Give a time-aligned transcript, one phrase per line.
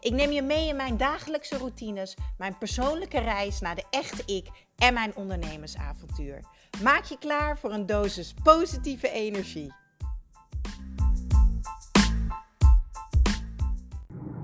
[0.00, 4.46] Ik neem je mee in mijn dagelijkse routines, mijn persoonlijke reis naar de echte ik
[4.76, 6.40] en mijn ondernemersavontuur.
[6.82, 9.72] Maak je klaar voor een dosis positieve energie.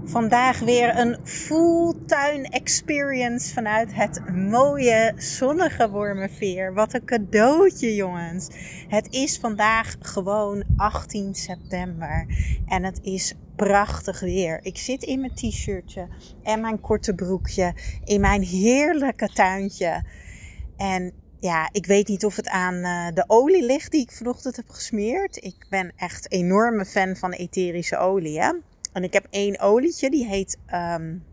[0.05, 6.75] Vandaag weer een full tuin experience vanuit het mooie zonnige Wormerveer.
[6.75, 8.49] Wat een cadeautje jongens.
[8.89, 12.27] Het is vandaag gewoon 18 september
[12.67, 14.61] en het is prachtig weer.
[14.63, 16.09] Ik zit in mijn t-shirtje
[16.43, 20.05] en mijn korte broekje in mijn heerlijke tuintje.
[20.77, 24.57] En ja, ik weet niet of het aan uh, de olie ligt die ik vanochtend
[24.57, 25.37] heb gesmeerd.
[25.37, 28.41] Ik ben echt enorme fan van etherische olie.
[28.41, 28.53] Hè?
[28.93, 31.25] En ik heb één olietje, die heet um,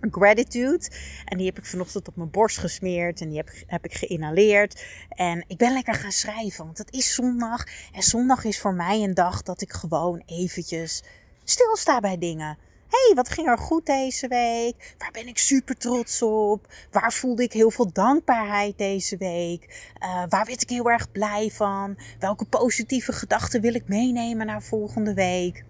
[0.00, 0.90] Gratitude.
[1.24, 3.20] En die heb ik vanochtend op mijn borst gesmeerd.
[3.20, 4.84] En die heb, heb ik geïnhaleerd.
[5.08, 6.64] En ik ben lekker gaan schrijven.
[6.64, 7.64] Want het is zondag.
[7.92, 11.02] En zondag is voor mij een dag dat ik gewoon eventjes
[11.50, 12.58] stilsta bij dingen.
[12.88, 14.94] hey, wat ging er goed deze week?
[14.98, 16.66] Waar ben ik super trots op?
[16.90, 19.90] Waar voelde ik heel veel dankbaarheid deze week?
[20.02, 21.98] Uh, waar werd ik heel erg blij van?
[22.18, 25.64] Welke positieve gedachten wil ik meenemen naar volgende week?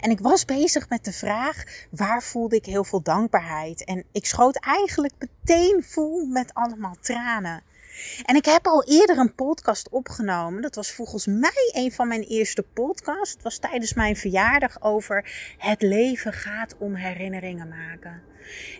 [0.00, 3.84] En ik was bezig met de vraag waar voelde ik heel veel dankbaarheid.
[3.84, 7.62] En ik schoot eigenlijk meteen vol met allemaal tranen.
[8.24, 10.62] En ik heb al eerder een podcast opgenomen.
[10.62, 13.32] Dat was volgens mij een van mijn eerste podcasts.
[13.32, 18.22] Het was tijdens mijn verjaardag over het leven gaat om herinneringen maken.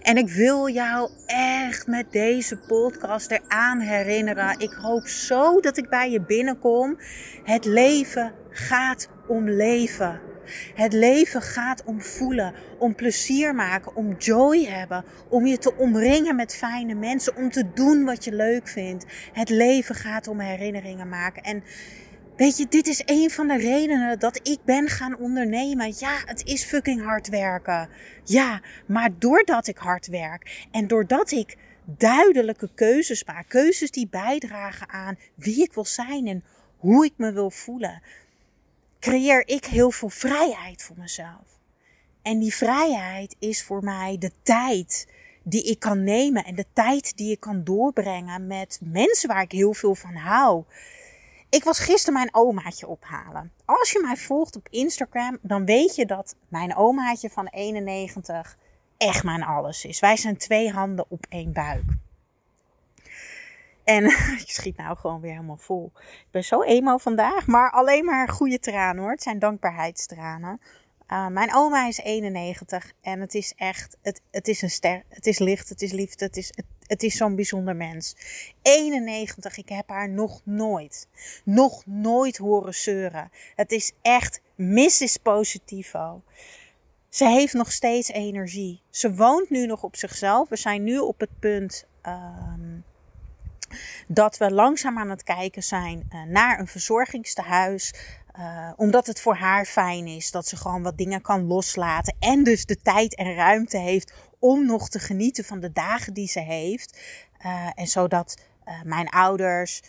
[0.03, 4.59] En ik wil jou echt met deze podcast eraan herinneren.
[4.59, 6.99] Ik hoop zo dat ik bij je binnenkom.
[7.45, 10.32] Het leven gaat om leven.
[10.75, 16.37] Het leven gaat om voelen, om plezier maken, om joy hebben, om je te omringen
[16.37, 19.07] met fijne mensen, om te doen wat je leuk vindt.
[19.33, 21.43] Het leven gaat om herinneringen maken.
[21.43, 21.63] En
[22.37, 25.95] weet je, dit is een van de redenen dat ik ben gaan ondernemen.
[25.99, 27.89] Ja, het is fucking hard werken.
[28.25, 34.89] Ja, maar doordat ik hard werk en doordat ik duidelijke keuzes maak, keuzes die bijdragen
[34.89, 36.45] aan wie ik wil zijn en
[36.77, 38.03] hoe ik me wil voelen
[39.03, 41.59] creëer ik heel veel vrijheid voor mezelf.
[42.23, 45.09] En die vrijheid is voor mij de tijd
[45.43, 49.53] die ik kan nemen en de tijd die ik kan doorbrengen met mensen waar ik
[49.53, 50.65] heel veel van hou.
[51.49, 53.53] Ik was gisteren mijn omaatje ophalen.
[53.65, 58.57] Als je mij volgt op Instagram, dan weet je dat mijn omaatje van 91
[58.97, 60.01] echt mijn alles is.
[60.01, 61.85] Wij zijn twee handen op één buik.
[63.85, 64.03] En
[64.47, 65.93] je schiet nou gewoon weer helemaal vol.
[65.97, 69.11] Ik ben zo emo vandaag, maar alleen maar goede tranen hoor.
[69.11, 70.61] Het zijn dankbaarheidstranen.
[71.13, 75.03] Uh, mijn oma is 91 en het is echt, het, het is een ster.
[75.09, 76.53] Het is licht, het is liefde, het is,
[76.87, 78.17] het, is zo'n bijzonder mens.
[78.63, 81.09] 91, ik heb haar nog nooit,
[81.45, 83.31] nog nooit horen zeuren.
[83.55, 85.17] Het is echt Mrs.
[85.23, 86.23] Positivo.
[87.09, 88.81] Ze heeft nog steeds energie.
[88.91, 90.49] Ze woont nu nog op zichzelf.
[90.49, 92.85] We zijn nu op het punt um,
[94.09, 97.95] dat we langzaam aan het kijken zijn uh, naar een verzorgingstehuis.
[98.39, 102.17] Uh, omdat het voor haar fijn is dat ze gewoon wat dingen kan loslaten.
[102.19, 106.29] En dus de tijd en ruimte heeft om nog te genieten van de dagen die
[106.29, 107.01] ze heeft.
[107.47, 108.43] Uh, en zodat
[108.85, 109.83] mijn ouders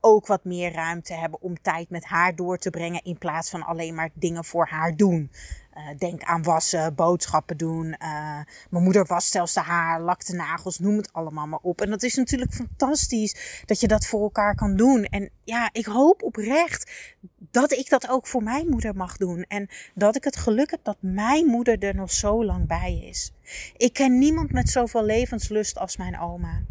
[0.00, 3.04] ook wat meer ruimte hebben om tijd met haar door te brengen.
[3.04, 5.30] In plaats van alleen maar dingen voor haar doen.
[5.76, 7.86] Uh, denk aan wassen, boodschappen doen.
[7.86, 11.80] Uh, mijn moeder was zelfs de haar, lakte nagels, noem het allemaal maar op.
[11.80, 15.04] En dat is natuurlijk fantastisch dat je dat voor elkaar kan doen.
[15.04, 16.90] En ja, ik hoop oprecht
[17.50, 19.44] dat ik dat ook voor mijn moeder mag doen.
[19.48, 23.32] En dat ik het geluk heb dat mijn moeder er nog zo lang bij is.
[23.76, 26.62] Ik ken niemand met zoveel levenslust als mijn oma.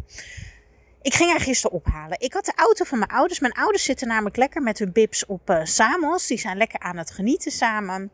[1.02, 2.20] Ik ging haar gisteren ophalen.
[2.20, 3.40] Ik had de auto van mijn ouders.
[3.40, 6.26] Mijn ouders zitten namelijk lekker met hun bips op uh, Samos.
[6.26, 8.10] Die zijn lekker aan het genieten samen.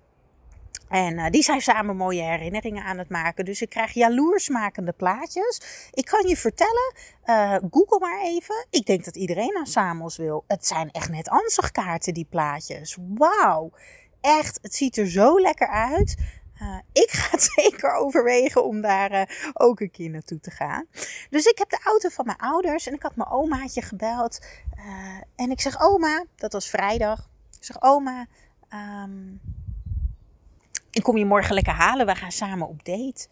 [0.88, 3.44] En uh, die zijn samen mooie herinneringen aan het maken.
[3.44, 5.60] Dus ik krijg jaloersmakende plaatjes.
[5.92, 6.94] Ik kan je vertellen,
[7.24, 8.66] uh, google maar even.
[8.70, 10.44] Ik denk dat iedereen aan Samos wil.
[10.46, 12.96] Het zijn echt net ansichtkaarten, die plaatjes.
[13.14, 13.70] Wauw.
[14.20, 16.16] Echt, het ziet er zo lekker uit.
[16.62, 20.86] Uh, ik ga het zeker overwegen om daar ook een keer naartoe te gaan.
[21.30, 24.46] Dus ik heb de auto van mijn ouders en ik had mijn omaatje gebeld.
[25.36, 27.28] En ik zeg, oma, dat was vrijdag.
[27.58, 28.26] Ik zeg, oma,
[28.72, 29.40] um,
[30.96, 32.06] ik kom je morgen lekker halen.
[32.06, 33.28] We gaan samen op date.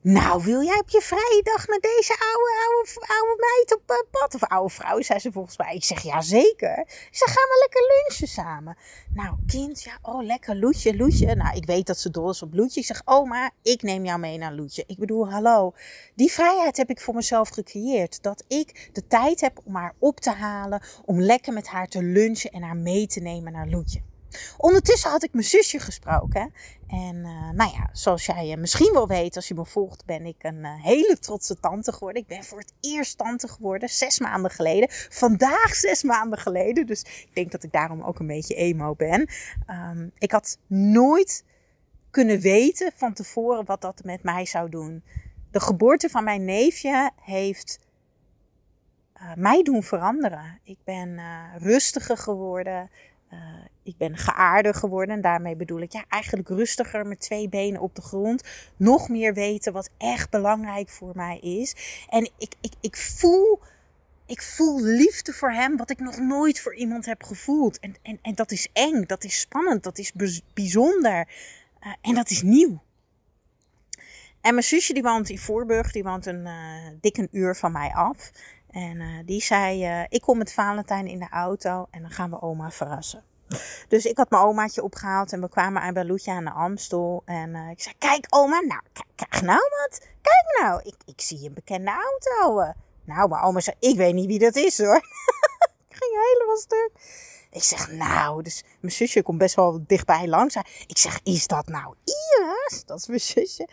[0.00, 4.10] Nou, wil jij op je vrije dag met deze oude, oude, oude meid op uh,
[4.10, 4.34] pad?
[4.34, 5.74] Of oude vrouw, zei ze volgens mij.
[5.74, 6.84] Ik zeg, ja zeker.
[7.10, 8.76] Zeg, gaan we lekker lunchen samen?
[9.14, 11.34] Nou, kind, ja, oh, lekker Loetje, Loetje.
[11.34, 12.80] Nou, ik weet dat ze dol is op Loetje.
[12.80, 14.84] Ik zeg, oma, ik neem jou mee naar Loetje.
[14.86, 15.72] Ik bedoel, hallo.
[16.14, 18.22] Die vrijheid heb ik voor mezelf gecreëerd.
[18.22, 20.82] Dat ik de tijd heb om haar op te halen.
[21.04, 24.07] Om lekker met haar te lunchen en haar mee te nemen naar Loetje.
[24.56, 26.52] Ondertussen had ik mijn zusje gesproken.
[26.88, 30.42] En uh, nou ja, zoals jij misschien wel weet, als je me volgt, ben ik
[30.42, 32.22] een uh, hele trotse tante geworden.
[32.22, 34.88] Ik ben voor het eerst tante geworden, zes maanden geleden.
[34.90, 36.86] Vandaag zes maanden geleden.
[36.86, 39.28] Dus ik denk dat ik daarom ook een beetje emo ben.
[39.70, 41.44] Um, ik had nooit
[42.10, 45.04] kunnen weten van tevoren wat dat met mij zou doen.
[45.50, 47.78] De geboorte van mijn neefje heeft
[49.34, 50.60] mij doen veranderen.
[50.62, 51.20] Ik ben
[51.58, 52.90] rustiger geworden.
[53.32, 53.38] Uh,
[53.82, 55.14] ik ben geaarder geworden.
[55.14, 58.42] En daarmee bedoel ik ja, eigenlijk rustiger met twee benen op de grond.
[58.76, 61.76] Nog meer weten wat echt belangrijk voor mij is.
[62.08, 63.60] En ik, ik, ik voel.
[64.26, 67.78] Ik voel liefde voor hem, wat ik nog nooit voor iemand heb gevoeld.
[67.78, 70.12] En, en, en dat is eng, dat is spannend, dat is
[70.54, 71.28] bijzonder.
[71.80, 72.82] Uh, en dat is nieuw.
[74.40, 77.72] En mijn zusje die woont in Voorburg, die woont een uh, dik een uur van
[77.72, 78.30] mij af.
[78.70, 82.30] En uh, die zei, uh, ik kom met Valentijn in de auto en dan gaan
[82.30, 83.24] we oma verrassen.
[83.88, 87.22] Dus ik had mijn omaatje opgehaald en we kwamen aan bij Loetje aan de Amstel.
[87.24, 88.80] En uh, ik zei, kijk oma, nou,
[89.14, 90.00] kijk nou wat.
[90.00, 92.72] Kijk nou, ik, ik zie een bekende auto.
[93.04, 94.96] Nou, mijn oma zei, ik weet niet wie dat is hoor.
[95.88, 96.90] ik ging helemaal stuk.
[97.50, 100.56] Ik zeg, nou, dus mijn zusje komt best wel dichtbij langs.
[100.86, 102.84] Ik zeg, is dat nou Iris?
[102.84, 103.68] Dat is mijn zusje.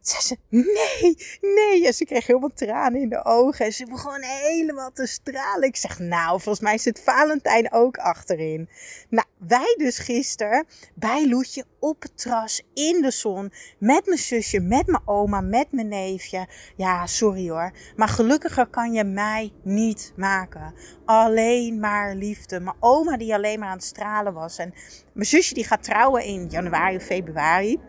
[0.00, 1.86] Zei ze, nee, nee.
[1.86, 3.64] En ze kreeg helemaal tranen in de ogen.
[3.64, 5.68] En ze begon helemaal te stralen.
[5.68, 8.68] Ik zeg, nou, volgens mij zit Valentijn ook achterin.
[9.08, 13.52] Nou, wij dus gisteren bij Loetje op het terras in de zon.
[13.78, 16.48] Met mijn zusje, met mijn oma, met mijn neefje.
[16.76, 17.72] Ja, sorry hoor.
[17.96, 20.74] Maar gelukkiger kan je mij niet maken.
[21.04, 22.60] Alleen maar liefde.
[22.60, 24.58] Mijn oma die alleen maar aan het stralen was.
[24.58, 24.74] En
[25.12, 27.80] mijn zusje die gaat trouwen in januari februari.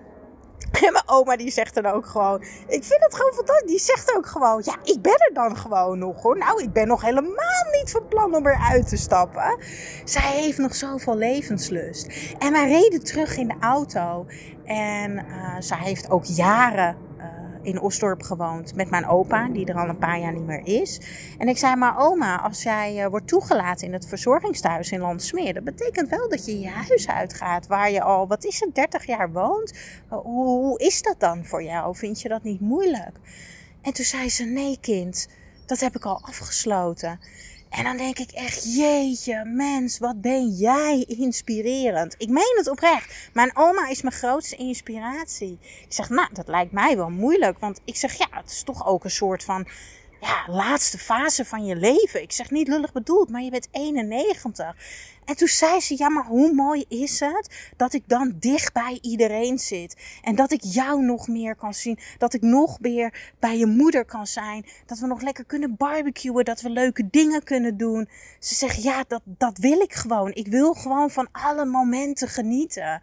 [0.86, 3.70] En mijn oma die zegt dan ook gewoon, ik vind het gewoon fantastisch.
[3.70, 6.38] Die zegt ook gewoon, ja, ik ben er dan gewoon nog hoor.
[6.38, 9.58] Nou, ik ben nog helemaal niet van plan om eruit te stappen.
[10.06, 12.08] Zij heeft nog zoveel levenslust.
[12.40, 14.26] En wij reden terug in de auto.
[14.66, 16.98] En uh, zij heeft ook jaren
[17.64, 21.02] in Osdorp gewoond met mijn opa, die er al een paar jaar niet meer is.
[21.38, 25.54] En ik zei, maar oma, als jij uh, wordt toegelaten in het verzorgingstehuis in Landsmeer,
[25.54, 29.06] dat betekent wel dat je je huis uitgaat waar je al, wat is het, 30
[29.06, 29.74] jaar woont.
[30.08, 31.96] Hoe is dat dan voor jou?
[31.96, 33.18] Vind je dat niet moeilijk?
[33.82, 35.28] En toen zei ze, nee kind,
[35.66, 37.20] dat heb ik al afgesloten.
[37.72, 42.16] En dan denk ik echt, jeetje, mens, wat ben jij inspirerend.
[42.18, 43.30] Ik meen het oprecht.
[43.34, 45.58] Mijn oma is mijn grootste inspiratie.
[45.62, 47.60] Ik zeg, nou, dat lijkt mij wel moeilijk.
[47.60, 49.68] Want ik zeg, ja, het is toch ook een soort van
[50.22, 52.22] ja, laatste fase van je leven.
[52.22, 54.76] Ik zeg niet lullig bedoeld, maar je bent 91.
[55.26, 59.00] En toen zei ze: Ja, maar hoe mooi is het dat ik dan dicht bij
[59.02, 60.20] iedereen zit?
[60.22, 62.00] En dat ik jou nog meer kan zien.
[62.18, 64.66] Dat ik nog meer bij je moeder kan zijn.
[64.86, 66.46] Dat we nog lekker kunnen barbecuen.
[66.46, 68.10] Dat we leuke dingen kunnen doen.
[68.40, 70.34] Ze zegt: Ja, dat, dat wil ik gewoon.
[70.34, 73.02] Ik wil gewoon van alle momenten genieten.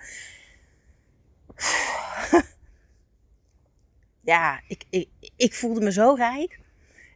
[4.20, 6.58] Ja, ik, ik, ik voelde me zo rijk.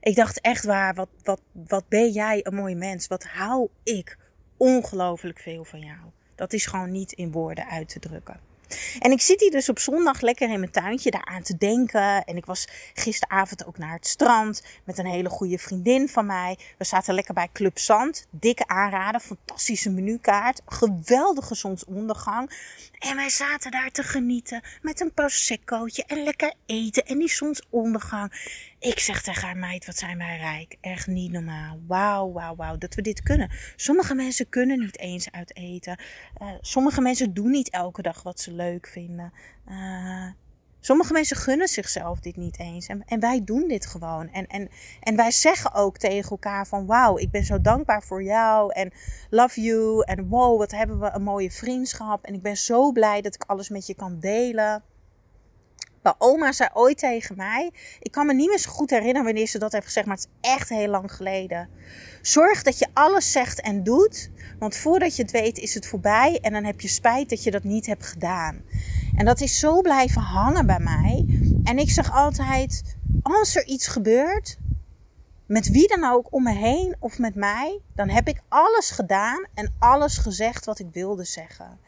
[0.02, 3.06] Ik dacht echt waar, wat, wat, wat ben jij een mooi mens.
[3.06, 4.18] Wat hou ik
[4.56, 5.98] ongelooflijk veel van jou.
[6.34, 8.40] Dat is gewoon niet in woorden uit te drukken.
[8.98, 12.24] En ik zit hier dus op zondag lekker in mijn tuintje daar aan te denken.
[12.24, 16.58] En ik was gisteravond ook naar het strand met een hele goede vriendin van mij.
[16.78, 18.26] We zaten lekker bij Club Zand.
[18.30, 20.60] Dikke aanrader, fantastische menukaart.
[20.66, 22.50] Geweldige zonsondergang.
[22.98, 28.32] En wij zaten daar te genieten met een proseccootje en lekker eten en die zonsondergang.
[28.82, 30.76] Ik zeg tegen haar meid, wat zijn wij rijk.
[30.80, 31.80] Echt niet normaal.
[31.86, 33.50] Wauw, wauw, wauw, dat we dit kunnen.
[33.76, 36.00] Sommige mensen kunnen niet eens uit eten.
[36.42, 39.32] Uh, sommige mensen doen niet elke dag wat ze leuk vinden.
[39.68, 40.26] Uh,
[40.80, 42.86] sommige mensen gunnen zichzelf dit niet eens.
[42.86, 44.28] En, en wij doen dit gewoon.
[44.28, 44.68] En, en,
[45.00, 48.72] en wij zeggen ook tegen elkaar van wauw, ik ben zo dankbaar voor jou.
[48.72, 48.92] En
[49.30, 50.04] love you.
[50.04, 52.24] En wow, wat hebben we een mooie vriendschap.
[52.24, 54.82] En ik ben zo blij dat ik alles met je kan delen.
[56.02, 57.72] Mijn oma zei ooit tegen mij.
[58.00, 60.28] Ik kan me niet meer zo goed herinneren wanneer ze dat heeft gezegd, maar het
[60.40, 61.68] is echt heel lang geleden.
[62.22, 66.38] Zorg dat je alles zegt en doet, want voordat je het weet is het voorbij
[66.40, 68.62] en dan heb je spijt dat je dat niet hebt gedaan.
[69.16, 71.26] En dat is zo blijven hangen bij mij.
[71.64, 74.58] En ik zeg altijd: als er iets gebeurt,
[75.46, 79.46] met wie dan ook om me heen of met mij, dan heb ik alles gedaan
[79.54, 81.78] en alles gezegd wat ik wilde zeggen.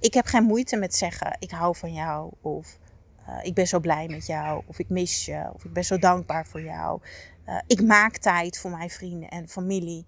[0.00, 2.78] Ik heb geen moeite met zeggen: ik hou van jou of
[3.28, 4.62] Uh, ik ben zo blij met jou.
[4.66, 5.50] Of ik mis je.
[5.52, 7.00] Of ik ben zo dankbaar voor jou.
[7.48, 10.06] Uh, ik maak tijd voor mijn vrienden en familie.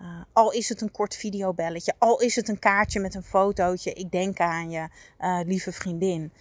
[0.00, 1.94] Uh, al is het een kort videobelletje.
[1.98, 3.92] Al is het een kaartje met een fotootje.
[3.92, 4.88] Ik denk aan je,
[5.46, 6.32] lieve vriendin.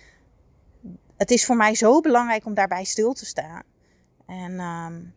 [1.18, 3.63] Het is voor mij zo belangrijk om daarbij stil te staan.
[4.25, 5.13] En um,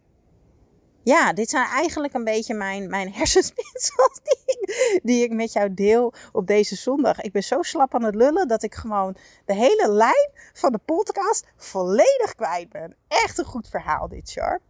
[1.06, 5.74] ja, dit zijn eigenlijk een beetje mijn, mijn hersenspinsels die ik, die ik met jou
[5.74, 7.20] deel op deze zondag.
[7.20, 10.78] Ik ben zo slap aan het lullen dat ik gewoon de hele lijn van de
[10.84, 12.96] podcast volledig kwijt ben.
[13.08, 14.60] Echt een goed verhaal dit, jaar.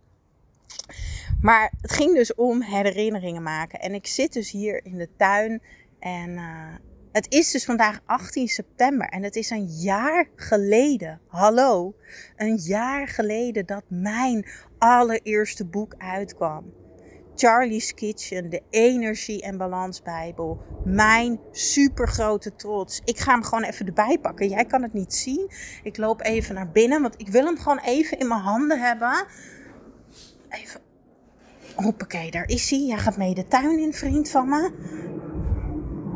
[1.40, 3.80] Maar het ging dus om herinneringen maken.
[3.80, 5.62] En ik zit dus hier in de tuin
[5.98, 6.74] en uh,
[7.16, 11.20] het is dus vandaag 18 september en het is een jaar geleden.
[11.26, 11.94] Hallo,
[12.36, 14.46] een jaar geleden dat mijn
[14.78, 16.72] allereerste boek uitkwam.
[17.34, 20.58] Charlie's Kitchen, de Energie- en Balansbijbel.
[20.84, 23.00] Mijn supergrote trots.
[23.04, 24.48] Ik ga hem gewoon even erbij pakken.
[24.48, 25.50] Jij kan het niet zien.
[25.82, 29.26] Ik loop even naar binnen, want ik wil hem gewoon even in mijn handen hebben.
[30.48, 30.80] Even.
[31.74, 32.80] Hoppakee, daar is hij.
[32.80, 34.70] Jij gaat mee de tuin in, vriend van me.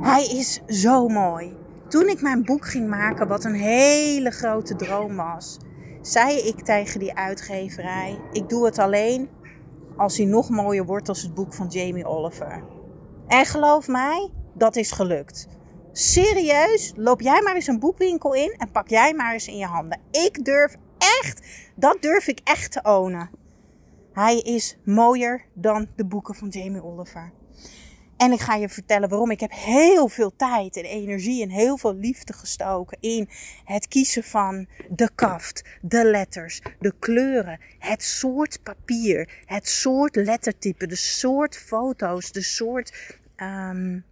[0.00, 1.56] Hij is zo mooi.
[1.88, 5.58] Toen ik mijn boek ging maken, wat een hele grote droom was,
[6.00, 9.28] zei ik tegen die uitgeverij: Ik doe het alleen
[9.96, 12.64] als hij nog mooier wordt als het boek van Jamie Oliver.
[13.26, 15.48] En geloof mij, dat is gelukt.
[15.92, 19.66] Serieus, loop jij maar eens een boekwinkel in en pak jij maar eens in je
[19.66, 20.00] handen.
[20.10, 23.30] Ik durf echt, dat durf ik echt te ownen.
[24.12, 27.32] Hij is mooier dan de boeken van Jamie Oliver.
[28.20, 29.30] En ik ga je vertellen waarom.
[29.30, 33.28] Ik heb heel veel tijd en energie en heel veel liefde gestoken in
[33.64, 40.86] het kiezen van de kaft, de letters, de kleuren, het soort papier, het soort lettertype,
[40.86, 44.04] de soort foto's, de soort um,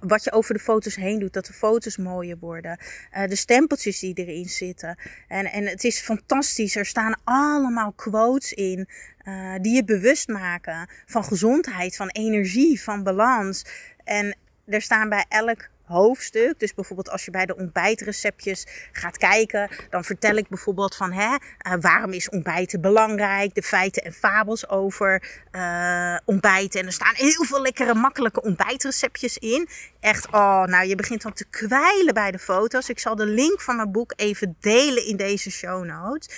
[0.00, 2.78] wat je over de foto's heen doet, dat de foto's mooier worden.
[3.16, 4.98] Uh, de stempeltjes die erin zitten.
[5.28, 6.76] En, en het is fantastisch.
[6.76, 8.88] Er staan allemaal quotes in
[9.24, 13.64] uh, die je bewust maken van gezondheid, van energie, van balans.
[14.04, 16.58] En er staan bij elk hoofdstuk.
[16.58, 21.28] Dus bijvoorbeeld als je bij de ontbijtreceptjes gaat kijken, dan vertel ik bijvoorbeeld van hè,
[21.30, 26.80] uh, waarom is ontbijten belangrijk, de feiten en fabels over uh, ontbijten.
[26.80, 29.68] En er staan heel veel lekkere, makkelijke ontbijtreceptjes in.
[30.00, 32.88] Echt, oh, nou je begint dan te kwijlen bij de foto's.
[32.88, 36.28] Ik zal de link van mijn boek even delen in deze show notes.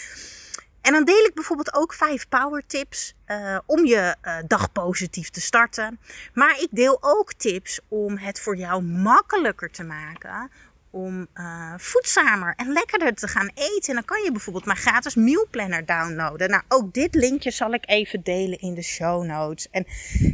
[0.81, 5.31] En dan deel ik bijvoorbeeld ook vijf power tips uh, om je uh, dag positief
[5.31, 6.01] te starten.
[6.35, 10.51] Maar ik deel ook tips om het voor jou makkelijker te maken
[10.91, 13.89] om uh, voedzamer en lekkerder te gaan eten.
[13.89, 16.51] En dan kan je bijvoorbeeld mijn gratis mealplanner downloaden.
[16.51, 19.69] Nou, ook dit linkje zal ik even delen in de show notes.
[19.71, 19.87] En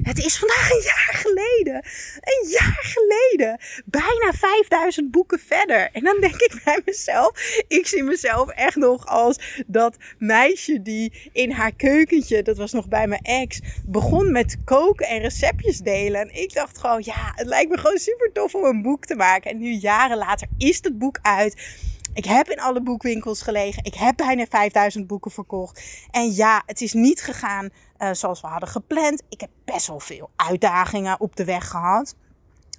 [0.03, 1.75] het is vandaag een jaar geleden.
[2.21, 3.61] Een jaar geleden.
[3.85, 5.89] Bijna 5000 boeken verder.
[5.93, 11.31] En dan denk ik bij mezelf, ik zie mezelf echt nog als dat meisje die
[11.33, 16.21] in haar keukentje, dat was nog bij mijn ex, begon met koken en receptjes delen.
[16.21, 19.15] En ik dacht gewoon, ja, het lijkt me gewoon super tof om een boek te
[19.15, 19.51] maken.
[19.51, 21.85] En nu jaren later is het boek uit.
[22.15, 23.85] Ik heb in alle boekwinkels gelegen.
[23.85, 25.83] Ik heb bijna 5000 boeken verkocht.
[26.11, 29.23] En ja, het is niet gegaan uh, zoals we hadden gepland.
[29.29, 32.15] Ik heb best wel veel uitdagingen op de weg gehad.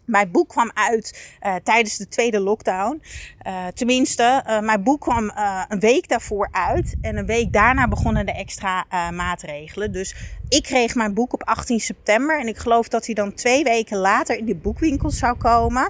[0.08, 3.02] Mijn boek kwam uit uh, tijdens de tweede lockdown.
[3.48, 5.32] Uh, tenminste, uh, mijn boek kwam
[5.68, 6.96] een week daarvoor uit.
[7.02, 9.92] En een week daarna begonnen de extra maatregelen.
[9.92, 10.16] Dus
[10.50, 12.40] ik kreeg mijn boek op 18 september.
[12.40, 15.90] En ik geloof dat hij dan twee weken later in de boekwinkels zou komen.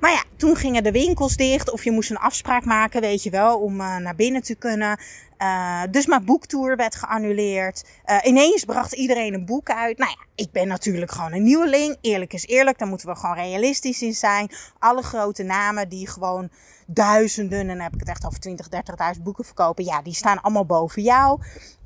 [0.00, 1.70] Maar ja, toen gingen de winkels dicht.
[1.70, 4.98] Of je moest een afspraak maken, weet je wel, om naar binnen te kunnen.
[5.42, 7.84] Uh, dus mijn boektour werd geannuleerd.
[8.06, 9.98] Uh, ineens bracht iedereen een boek uit.
[9.98, 11.96] Nou ja, ik ben natuurlijk gewoon een nieuweling.
[12.00, 14.50] Eerlijk is eerlijk, daar moeten we gewoon realistisch in zijn.
[14.78, 16.50] Alle grote namen die gewoon
[16.86, 18.68] duizenden, en dan heb ik het echt over 20,
[19.16, 19.84] 30.000 boeken verkopen.
[19.84, 21.40] Ja, die staan allemaal boven jou.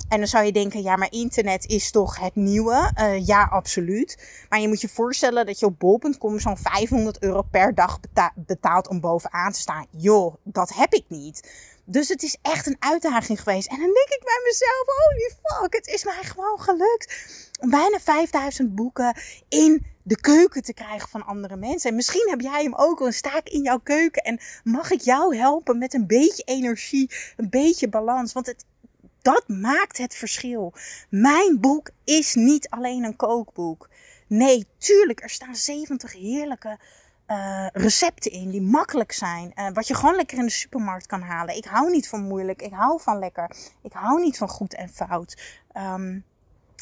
[0.09, 2.92] En dan zou je denken, ja, maar internet is toch het nieuwe?
[3.00, 4.18] Uh, ja, absoluut.
[4.49, 8.32] Maar je moet je voorstellen dat je op bol.com zo'n 500 euro per dag beta
[8.35, 9.87] betaalt om bovenaan te staan.
[9.90, 11.50] Joh, dat heb ik niet.
[11.85, 13.68] Dus het is echt een uitdaging geweest.
[13.68, 17.14] En dan denk ik bij mezelf, holy fuck, het is mij gewoon gelukt
[17.61, 19.16] om bijna 5000 boeken
[19.49, 21.90] in de keuken te krijgen van andere mensen.
[21.90, 24.90] En misschien heb jij hem ook al en sta ik in jouw keuken en mag
[24.90, 28.32] ik jou helpen met een beetje energie, een beetje balans.
[28.32, 28.64] Want het,
[29.22, 30.74] dat maakt het verschil.
[31.08, 33.88] Mijn boek is niet alleen een kookboek.
[34.26, 36.78] Nee, tuurlijk, er staan 70 heerlijke
[37.28, 39.52] uh, recepten in die makkelijk zijn.
[39.54, 41.56] Uh, wat je gewoon lekker in de supermarkt kan halen.
[41.56, 42.62] Ik hou niet van moeilijk.
[42.62, 43.56] Ik hou van lekker.
[43.82, 45.60] Ik hou niet van goed en fout.
[45.76, 46.24] Um,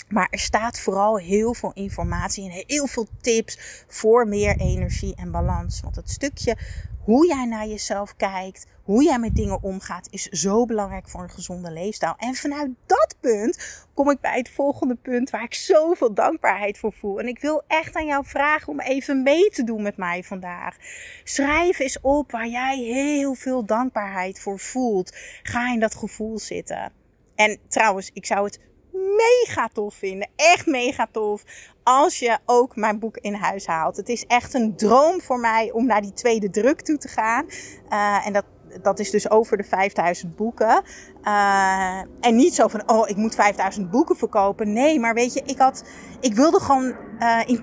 [0.09, 5.31] maar er staat vooral heel veel informatie en heel veel tips voor meer energie en
[5.31, 5.81] balans.
[5.81, 6.57] Want het stukje
[7.05, 11.31] hoe jij naar jezelf kijkt, hoe jij met dingen omgaat, is zo belangrijk voor een
[11.31, 12.15] gezonde leefstijl.
[12.17, 16.93] En vanuit dat punt kom ik bij het volgende punt waar ik zoveel dankbaarheid voor
[16.93, 17.21] voel.
[17.21, 20.77] En ik wil echt aan jou vragen om even mee te doen met mij vandaag.
[21.25, 25.17] Schrijf eens op waar jij heel veel dankbaarheid voor voelt.
[25.43, 26.93] Ga in dat gevoel zitten.
[27.35, 28.59] En trouwens, ik zou het
[28.93, 30.29] mega tof vinden.
[30.37, 31.45] Echt mega tof.
[31.83, 33.97] Als je ook mijn boek in huis haalt.
[33.97, 37.47] Het is echt een droom voor mij om naar die tweede druk toe te gaan.
[37.91, 38.45] Uh, en dat,
[38.83, 40.83] dat is dus over de 5000 boeken.
[41.25, 44.73] Uh, en niet zo van, oh, ik moet 5000 boeken verkopen.
[44.73, 45.85] Nee, maar weet je, ik, had,
[46.21, 47.61] ik wilde gewoon uh, in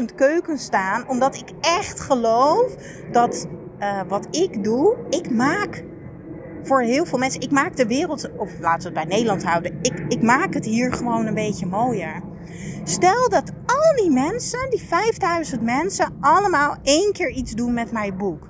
[0.00, 1.08] 10.000 keukens staan.
[1.08, 2.74] Omdat ik echt geloof
[3.12, 3.46] dat
[4.08, 5.84] wat ik doe, ik maak
[6.62, 7.40] voor heel veel mensen.
[7.40, 9.78] Ik maak de wereld, of laten we het bij Nederland houden.
[9.82, 12.22] Ik, ik maak het hier gewoon een beetje mooier.
[12.84, 18.16] Stel dat al die mensen, die 5000 mensen, allemaal één keer iets doen met mijn
[18.16, 18.48] boek.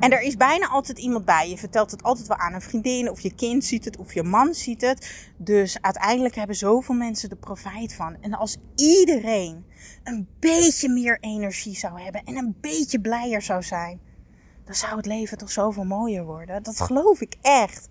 [0.00, 1.48] En er is bijna altijd iemand bij.
[1.48, 4.22] Je vertelt het altijd wel aan een vriendin, of je kind ziet het, of je
[4.22, 5.28] man ziet het.
[5.36, 8.16] Dus uiteindelijk hebben zoveel mensen er profijt van.
[8.20, 9.64] En als iedereen
[10.04, 14.00] een beetje meer energie zou hebben en een beetje blijer zou zijn,
[14.64, 16.62] dan zou het leven toch zoveel mooier worden.
[16.62, 17.88] Dat geloof ik echt.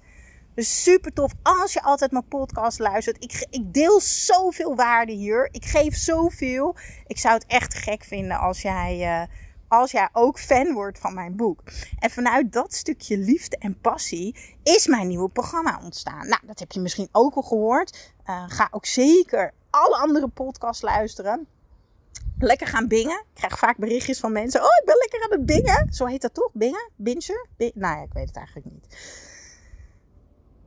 [0.56, 3.24] Dus super tof als je altijd mijn podcast luistert.
[3.24, 5.50] Ik, ik deel zoveel waarde hier.
[5.52, 6.76] Ik geef zoveel.
[7.08, 9.28] Ik zou het echt gek vinden als jij, uh,
[9.68, 11.64] als jij ook fan wordt van mijn boek.
[12.00, 16.28] En vanuit dat stukje liefde en passie is mijn nieuwe programma ontstaan.
[16.28, 18.14] Nou, dat heb je misschien ook al gehoord.
[18.26, 21.48] Uh, ga ook zeker alle andere podcasts luisteren
[22.40, 23.20] lekker gaan bingen.
[23.20, 24.62] Ik krijg vaak berichtjes van mensen.
[24.62, 25.94] Oh, ik ben lekker aan het bingen.
[25.94, 26.50] Zo heet dat toch?
[26.54, 26.90] Bingen?
[26.96, 27.48] Binger?
[27.58, 28.98] nou ja, ik weet het eigenlijk niet.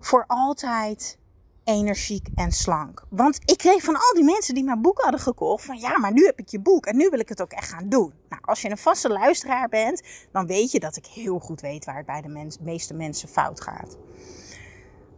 [0.00, 1.18] Voor altijd
[1.64, 3.04] energiek en slank.
[3.08, 6.12] Want ik kreeg van al die mensen die mijn boek hadden gekocht van ja, maar
[6.12, 8.12] nu heb ik je boek en nu wil ik het ook echt gaan doen.
[8.28, 10.02] Nou, als je een vaste luisteraar bent,
[10.32, 13.60] dan weet je dat ik heel goed weet waar het bij de meeste mensen fout
[13.60, 13.96] gaat.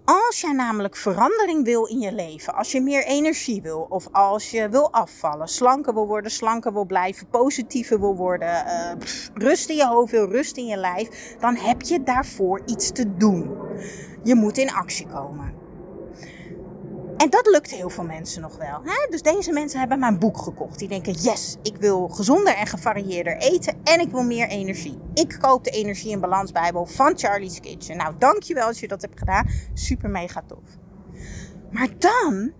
[0.05, 4.51] Als jij namelijk verandering wil in je leven, als je meer energie wil, of als
[4.51, 8.93] je wil afvallen, slanker wil worden, slanker wil blijven, positiever wil worden, uh,
[9.35, 13.17] rust in je hoofd wil, rust in je lijf, dan heb je daarvoor iets te
[13.17, 13.57] doen.
[14.23, 15.62] Je moet in actie komen.
[17.23, 18.81] En dat lukt heel veel mensen nog wel.
[18.85, 19.07] Hè?
[19.11, 20.79] Dus deze mensen hebben mijn boek gekocht.
[20.79, 24.99] Die denken, yes, ik wil gezonder en gevarieerder eten en ik wil meer energie.
[25.15, 27.97] Ik koop de Energie en Balans Bijbel van Charlie's Kitchen.
[27.97, 29.49] Nou, dankjewel als je dat hebt gedaan.
[29.75, 30.79] Super mega tof.
[31.71, 32.53] Maar dan,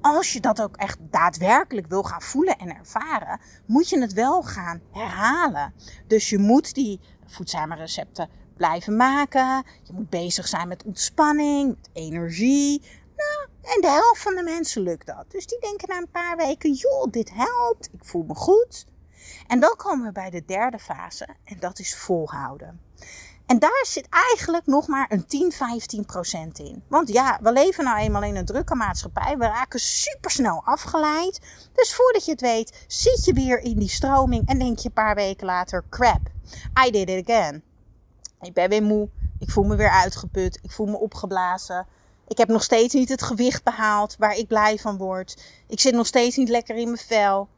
[0.00, 4.42] als je dat ook echt daadwerkelijk wil gaan voelen en ervaren, moet je het wel
[4.42, 5.74] gaan herhalen.
[6.06, 9.64] Dus je moet die voedzame recepten blijven maken.
[9.82, 12.82] Je moet bezig zijn met ontspanning, met energie,
[13.74, 15.24] en de helft van de mensen lukt dat.
[15.28, 18.86] Dus die denken na een paar weken, joh, dit helpt, ik voel me goed.
[19.46, 22.80] En dan komen we bij de derde fase en dat is volhouden.
[23.46, 26.82] En daar zit eigenlijk nog maar een 10, 15 procent in.
[26.88, 29.38] Want ja, we leven nou eenmaal in een drukke maatschappij.
[29.38, 31.40] We raken supersnel afgeleid.
[31.72, 34.94] Dus voordat je het weet, zit je weer in die stroming en denk je een
[34.94, 36.20] paar weken later, crap,
[36.86, 37.62] I did it again.
[38.40, 41.86] Ik ben weer moe, ik voel me weer uitgeput, ik voel me opgeblazen.
[42.28, 45.42] Ik heb nog steeds niet het gewicht behaald waar ik blij van word.
[45.68, 47.48] Ik zit nog steeds niet lekker in mijn vel.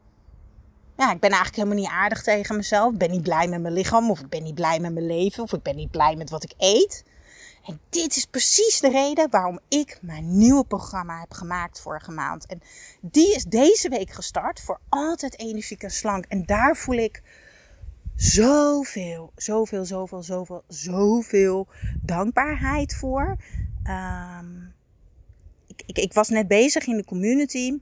[0.97, 2.91] Ja, ik ben eigenlijk helemaal niet aardig tegen mezelf.
[2.91, 5.43] Ik ben niet blij met mijn lichaam, of ik ben niet blij met mijn leven,
[5.43, 7.03] of ik ben niet blij met wat ik eet.
[7.65, 12.45] En dit is precies de reden waarom ik mijn nieuwe programma heb gemaakt vorige maand.
[12.45, 12.61] En
[13.01, 16.25] die is deze week gestart voor altijd energiek en slank.
[16.25, 17.21] En daar voel ik
[18.15, 21.67] zoveel, zoveel, zoveel, zoveel, zoveel
[22.01, 23.37] dankbaarheid voor.
[23.87, 24.73] Um,
[25.67, 27.79] ik, ik, ik, was net bezig in de community.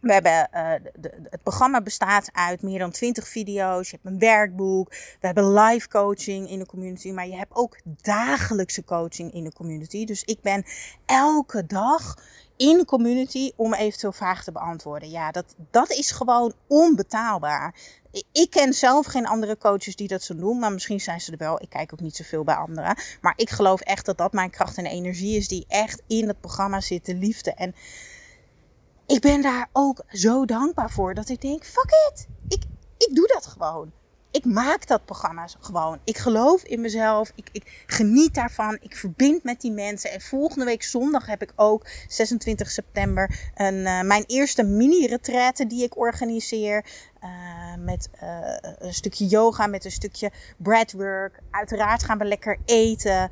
[0.00, 3.90] We hebben, uh, de, het programma bestaat uit meer dan 20 video's.
[3.90, 4.88] Je hebt een werkboek.
[4.90, 7.10] We hebben live coaching in de community.
[7.10, 10.04] Maar je hebt ook dagelijkse coaching in de community.
[10.04, 10.64] Dus ik ben
[11.06, 12.18] elke dag
[12.56, 15.10] in de community om eventueel vragen te beantwoorden.
[15.10, 17.74] Ja, dat, dat is gewoon onbetaalbaar.
[18.32, 21.38] Ik ken zelf geen andere coaches die dat zo doen, maar misschien zijn ze er
[21.38, 21.62] wel.
[21.62, 22.96] Ik kijk ook niet zoveel bij anderen.
[23.20, 26.40] Maar ik geloof echt dat dat mijn kracht en energie is die echt in het
[26.40, 27.54] programma zit, de liefde.
[27.54, 27.74] En
[29.06, 32.62] ik ben daar ook zo dankbaar voor dat ik denk, fuck it, ik,
[32.98, 33.92] ik doe dat gewoon
[34.34, 35.98] ik maak dat programma gewoon.
[36.04, 37.32] Ik geloof in mezelf.
[37.34, 38.78] Ik, ik, geniet daarvan.
[38.80, 40.10] Ik verbind met die mensen.
[40.10, 45.84] En volgende week zondag heb ik ook, 26 september, een, uh, mijn eerste mini-retraite die
[45.84, 46.84] ik organiseer.
[47.22, 47.30] Uh,
[47.78, 51.40] met uh, een stukje yoga, met een stukje breathwork.
[51.50, 53.30] Uiteraard gaan we lekker eten.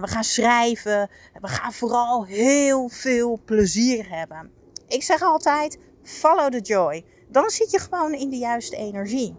[0.00, 1.10] we gaan schrijven.
[1.40, 4.50] We gaan vooral heel veel plezier hebben.
[4.88, 7.04] Ik zeg altijd: follow the joy.
[7.28, 9.36] Dan zit je gewoon in de juiste energie.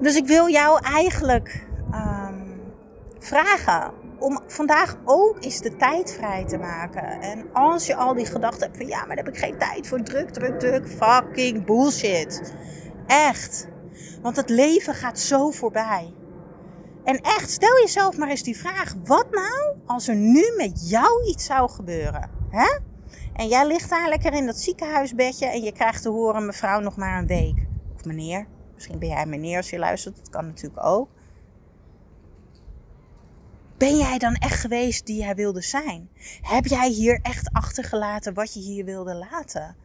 [0.00, 2.34] Dus ik wil jou eigenlijk ehm,
[3.18, 7.20] vragen om vandaag ook eens de tijd vrij te maken.
[7.20, 9.88] En als je al die gedachten hebt van ja, maar daar heb ik geen tijd
[9.88, 10.02] voor.
[10.02, 10.88] Druk, druk, druk.
[10.88, 12.54] Fucking bullshit.
[13.06, 13.68] Echt.
[14.22, 16.14] Want het leven gaat zo voorbij.
[17.04, 21.26] En echt, stel jezelf maar eens die vraag: wat nou als er nu met jou
[21.26, 22.30] iets zou gebeuren?
[22.50, 22.78] Hè?
[23.32, 26.96] En jij ligt daar lekker in dat ziekenhuisbedje en je krijgt te horen: mevrouw, nog
[26.96, 27.66] maar een week.
[27.94, 28.46] Of meneer.
[28.74, 31.08] Misschien ben jij meneer als je luistert, dat kan natuurlijk ook.
[33.76, 36.08] Ben jij dan echt geweest die jij wilde zijn?
[36.42, 39.76] Heb jij hier echt achtergelaten wat je hier wilde laten?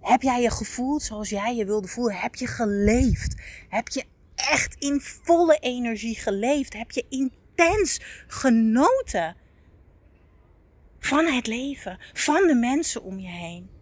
[0.00, 2.14] Heb jij je gevoeld zoals jij je wilde voelen?
[2.14, 3.42] Heb je geleefd?
[3.68, 4.04] Heb je
[4.34, 6.72] echt in volle energie geleefd?
[6.72, 9.36] Heb je intens genoten
[10.98, 13.79] van het leven, van de mensen om je heen?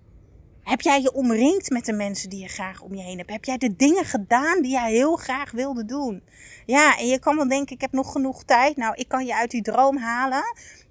[0.68, 3.31] Heb jij je omringd met de mensen die je graag om je heen hebt?
[3.31, 6.22] Heb jij de dingen gedaan die jij heel graag wilde doen?
[6.66, 8.76] Ja, en je kan wel denken, ik heb nog genoeg tijd.
[8.76, 10.42] Nou, ik kan je uit die droom halen.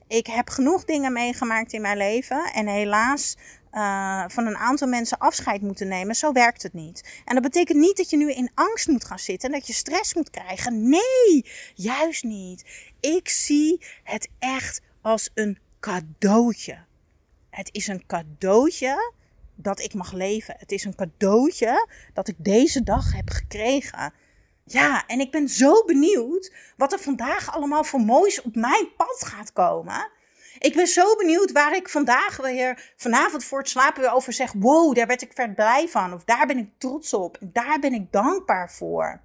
[0.08, 2.52] Ik heb genoeg dingen meegemaakt in mijn leven.
[2.54, 3.38] En helaas
[3.72, 6.16] uh, van een aantal mensen afscheid moeten nemen.
[6.16, 7.22] Zo werkt het niet.
[7.26, 9.74] En dat betekent niet dat je nu in angst moet gaan zitten en dat je
[9.74, 10.90] stress moet krijgen.
[10.90, 12.90] Nee, juist niet.
[13.00, 16.78] Ik zie het echt als een cadeautje.
[17.50, 19.16] Het is een cadeautje
[19.58, 20.56] dat ik mag leven.
[20.58, 24.14] Het is een cadeautje dat ik deze dag heb gekregen.
[24.64, 29.24] Ja, en ik ben zo benieuwd wat er vandaag allemaal voor moois op mijn pad
[29.26, 30.10] gaat komen.
[30.60, 34.52] Ik ben zo benieuwd waar ik vandaag weer, vanavond voor het slapen weer over zeg.
[34.52, 36.14] Wow, daar werd ik ver blij van.
[36.14, 37.38] Of daar ben ik trots op.
[37.42, 39.22] Daar ben ik dankbaar voor.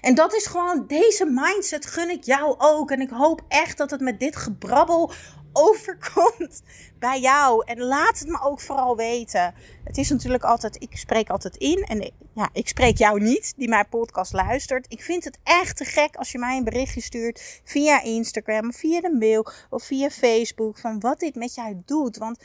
[0.00, 2.90] En dat is gewoon, deze mindset gun ik jou ook.
[2.90, 5.12] En ik hoop echt dat het met dit gebrabbel
[5.56, 6.62] overkomt
[6.98, 7.64] bij jou.
[7.66, 9.54] En laat het me ook vooral weten.
[9.84, 11.84] Het is natuurlijk altijd, ik spreek altijd in.
[11.84, 14.86] En ja, ik spreek jou niet, die mijn podcast luistert.
[14.88, 19.00] Ik vind het echt te gek als je mij een berichtje stuurt via Instagram, via
[19.00, 20.78] de mail of via Facebook.
[20.78, 22.16] Van wat dit met jou doet.
[22.16, 22.38] Want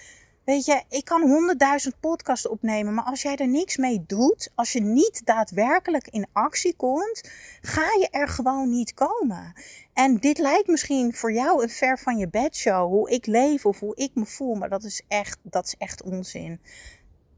[0.44, 4.72] Weet je, ik kan honderdduizend podcasts opnemen, maar als jij er niks mee doet, als
[4.72, 7.30] je niet daadwerkelijk in actie komt,
[7.62, 9.54] ga je er gewoon niet komen.
[9.94, 13.80] En dit lijkt misschien voor jou een ver van je bedshow, hoe ik leef of
[13.80, 16.62] hoe ik me voel, maar dat is echt, dat is echt onzin.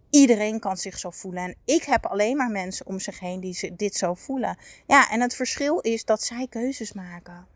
[0.09, 1.43] Iedereen kan zich zo voelen.
[1.43, 4.57] En ik heb alleen maar mensen om zich heen die dit zo voelen.
[4.87, 7.47] Ja, en het verschil is dat zij keuzes maken.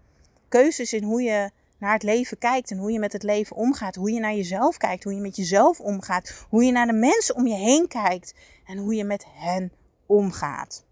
[0.47, 3.95] Keuzes in hoe je naar het leven kijkt en hoe je met het leven omgaat.
[3.95, 6.45] Hoe je naar jezelf kijkt, hoe je met jezelf omgaat.
[6.49, 8.33] Hoe je naar de mensen om je heen kijkt
[8.65, 9.71] en hoe je met hen
[10.05, 10.86] omgaat.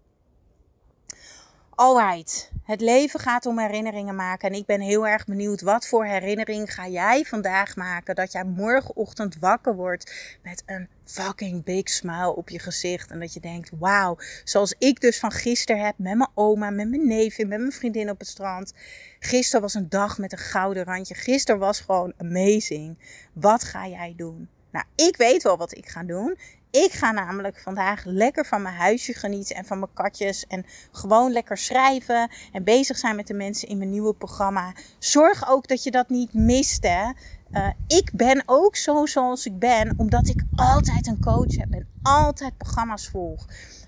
[1.76, 4.48] Alright, het leven gaat om herinneringen maken.
[4.48, 8.14] En ik ben heel erg benieuwd wat voor herinnering ga jij vandaag maken.
[8.14, 13.10] Dat jij morgenochtend wakker wordt met een fucking big smile op je gezicht.
[13.10, 16.88] En dat je denkt, wauw, zoals ik dus van gisteren heb met mijn oma, met
[16.88, 18.72] mijn neef, met mijn vriendin op het strand.
[19.18, 21.14] Gisteren was een dag met een gouden randje.
[21.14, 22.98] Gisteren was gewoon amazing.
[23.32, 24.48] Wat ga jij doen?
[24.70, 26.38] Nou, ik weet wel wat ik ga doen.
[26.70, 30.46] Ik ga namelijk vandaag lekker van mijn huisje genieten en van mijn katjes.
[30.46, 34.72] En gewoon lekker schrijven en bezig zijn met de mensen in mijn nieuwe programma.
[34.98, 37.10] Zorg ook dat je dat niet mist, hè.
[37.50, 41.88] Uh, ik ben ook zo zoals ik ben, omdat ik altijd een coach heb en
[42.02, 43.46] altijd programma's volg.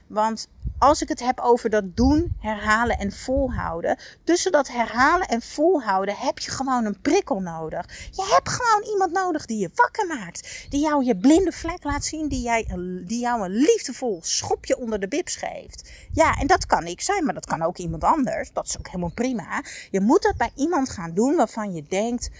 [0.09, 3.99] Want als ik het heb over dat doen, herhalen en volhouden.
[4.25, 8.09] Tussen dat herhalen en volhouden heb je gewoon een prikkel nodig.
[8.11, 10.67] Je hebt gewoon iemand nodig die je wakker maakt.
[10.69, 12.29] Die jou je blinde vlek laat zien.
[12.29, 12.67] Die, jij,
[13.05, 15.91] die jou een liefdevol schopje onder de bibs geeft.
[16.13, 18.53] Ja, en dat kan ik zijn, maar dat kan ook iemand anders.
[18.53, 19.63] Dat is ook helemaal prima.
[19.91, 22.31] Je moet dat bij iemand gaan doen waarvan je denkt...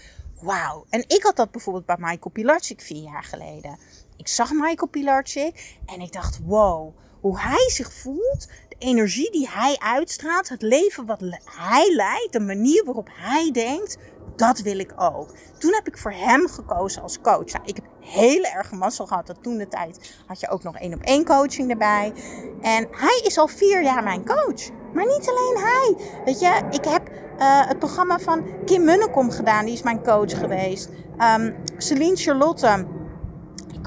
[0.41, 0.85] Wauw.
[0.89, 3.77] En ik had dat bijvoorbeeld bij Michael Pilarczyk vier jaar geleden.
[4.17, 9.49] Ik zag Michael Pilarczyk en ik dacht, wow hoe hij zich voelt, de energie die
[9.49, 13.97] hij uitstraalt, het leven wat hij leidt, de manier waarop hij denkt,
[14.35, 15.35] dat wil ik ook.
[15.57, 17.51] Toen heb ik voor hem gekozen als coach.
[17.51, 20.93] Nou, ik heb heel erg mazzel gehad toen de tijd had je ook nog één
[20.93, 22.13] op één coaching erbij.
[22.61, 24.69] En hij is al vier jaar mijn coach.
[24.93, 25.95] Maar niet alleen hij.
[26.25, 29.65] Weet je, ik heb uh, het programma van Kim Munnekom gedaan.
[29.65, 30.89] Die is mijn coach geweest.
[31.37, 32.85] Um, Celine Charlotte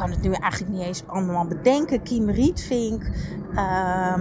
[0.03, 2.03] kan het nu eigenlijk niet eens allemaal bedenken.
[2.03, 3.03] Kiem Rietvink.
[3.53, 4.15] Uh,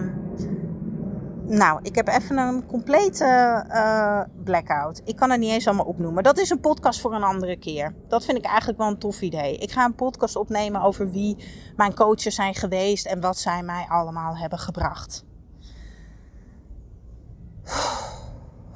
[1.45, 5.01] nou, ik heb even een complete uh, blackout.
[5.05, 6.23] Ik kan het niet eens allemaal opnoemen.
[6.23, 7.93] Dat is een podcast voor een andere keer.
[8.07, 9.57] Dat vind ik eigenlijk wel een tof idee.
[9.57, 11.37] Ik ga een podcast opnemen over wie
[11.75, 15.25] mijn coaches zijn geweest en wat zij mij allemaal hebben gebracht.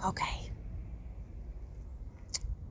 [0.08, 0.45] Oké.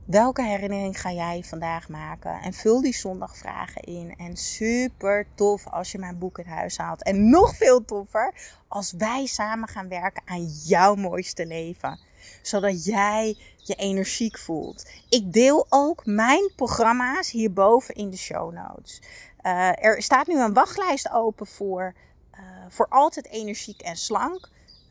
[0.05, 2.41] Welke herinnering ga jij vandaag maken?
[2.41, 4.15] En vul die zondagvragen in.
[4.17, 7.03] En super tof als je mijn boek in huis haalt.
[7.03, 8.33] En nog veel toffer
[8.67, 11.99] als wij samen gaan werken aan jouw mooiste leven.
[12.41, 14.89] Zodat jij je energiek voelt.
[15.09, 19.01] Ik deel ook mijn programma's hierboven in de show notes.
[19.41, 21.93] Uh, er staat nu een wachtlijst open voor,
[22.33, 22.39] uh,
[22.69, 24.49] voor altijd energiek en slank.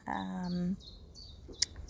[0.09, 0.77] Um,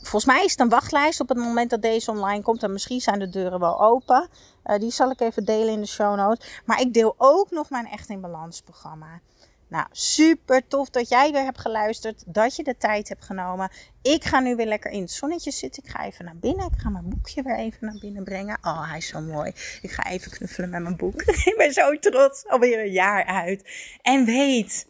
[0.04, 2.62] volgens mij is het een wachtlijst op het moment dat deze online komt.
[2.62, 4.28] En misschien zijn de deuren wel open.
[4.66, 6.60] Uh, die zal ik even delen in de show notes.
[6.64, 9.20] Maar ik deel ook nog mijn Echt in Balans programma.
[9.68, 12.22] Nou, super tof dat jij weer hebt geluisterd.
[12.26, 13.70] Dat je de tijd hebt genomen.
[14.02, 15.82] Ik ga nu weer lekker in het zonnetje zitten.
[15.84, 16.66] Ik ga even naar binnen.
[16.66, 18.58] Ik ga mijn boekje weer even naar binnen brengen.
[18.62, 19.52] Oh, hij is zo mooi.
[19.82, 21.22] Ik ga even knuffelen met mijn boek.
[21.50, 22.46] ik ben zo trots.
[22.46, 23.70] Alweer een jaar uit.
[24.02, 24.88] En weet,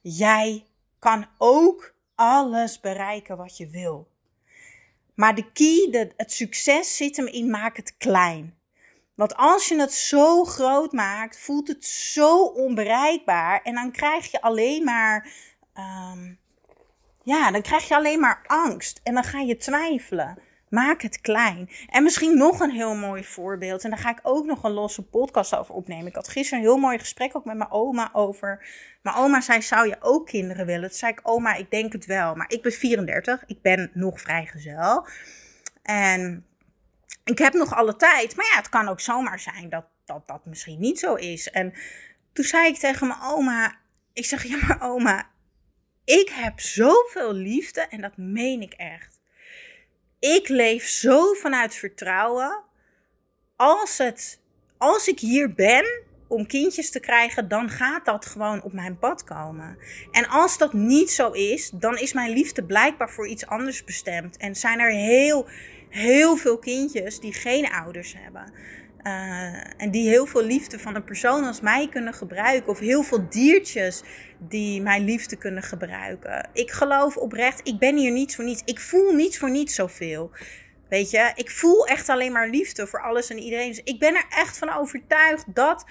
[0.00, 0.66] jij
[0.98, 4.12] kan ook alles bereiken wat je wil.
[5.14, 8.58] Maar de key, de, het succes zit hem in maak het klein.
[9.14, 13.62] Want als je het zo groot maakt, voelt het zo onbereikbaar.
[13.62, 15.28] En dan krijg je alleen maar.
[16.12, 16.38] Um,
[17.22, 19.00] ja, dan krijg je alleen maar angst.
[19.02, 20.38] En dan ga je twijfelen.
[20.74, 21.70] Maak het klein.
[21.88, 23.84] En misschien nog een heel mooi voorbeeld.
[23.84, 26.06] En daar ga ik ook nog een losse podcast over opnemen.
[26.06, 28.66] Ik had gisteren een heel mooi gesprek ook met mijn oma over.
[29.02, 30.88] Mijn oma zei: Zou je ook kinderen willen?
[30.88, 32.34] Toen zei ik: Oma, ik denk het wel.
[32.34, 33.44] Maar ik ben 34.
[33.46, 35.06] Ik ben nog vrijgezel.
[35.82, 36.46] En
[37.24, 38.36] ik heb nog alle tijd.
[38.36, 41.50] Maar ja, het kan ook zomaar zijn dat dat, dat misschien niet zo is.
[41.50, 41.72] En
[42.32, 43.76] toen zei ik tegen mijn oma:
[44.12, 45.30] Ik zeg: Ja, maar oma.
[46.04, 49.22] Ik heb zoveel liefde en dat meen ik echt
[50.24, 52.62] ik leef zo vanuit vertrouwen.
[53.56, 54.40] Als, het,
[54.78, 59.24] als ik hier ben om kindjes te krijgen, dan gaat dat gewoon op mijn pad
[59.24, 59.78] komen.
[60.10, 64.36] En als dat niet zo is, dan is mijn liefde blijkbaar voor iets anders bestemd.
[64.36, 65.48] En zijn er heel,
[65.88, 68.52] heel veel kindjes die geen ouders hebben.
[69.04, 72.70] Uh, en die heel veel liefde van een persoon als mij kunnen gebruiken.
[72.70, 74.02] Of heel veel diertjes
[74.38, 76.48] die mijn liefde kunnen gebruiken.
[76.52, 78.62] Ik geloof oprecht, ik ben hier niet voor niets.
[78.64, 80.30] Ik voel niet voor niets zoveel.
[80.88, 83.68] Weet je, ik voel echt alleen maar liefde voor alles en iedereen.
[83.68, 85.84] Dus ik ben er echt van overtuigd dat,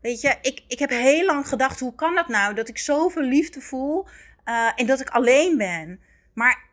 [0.00, 2.54] weet je, ik, ik heb heel lang gedacht, hoe kan dat nou?
[2.54, 4.06] Dat ik zoveel liefde voel
[4.44, 6.00] uh, en dat ik alleen ben.
[6.34, 6.66] Maar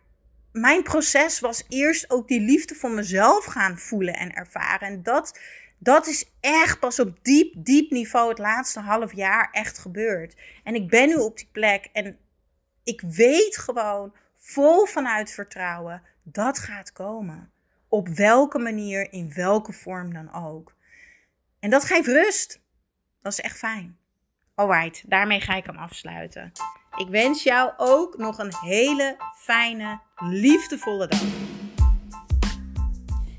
[0.51, 4.87] mijn proces was eerst ook die liefde voor mezelf gaan voelen en ervaren.
[4.87, 5.39] En dat
[5.85, 10.35] dat is echt pas op diep, diep niveau het laatste half jaar echt gebeurd.
[10.63, 12.17] En ik ben nu op die plek en
[12.83, 17.51] ik weet gewoon vol vanuit vertrouwen dat gaat komen.
[17.87, 20.75] Op welke manier, in welke vorm dan ook.
[21.59, 22.61] En dat geeft rust.
[23.21, 23.97] Dat is echt fijn.
[24.55, 26.51] Alright, daarmee ga ik hem afsluiten.
[26.95, 31.23] Ik wens jou ook nog een hele fijne, liefdevolle dag.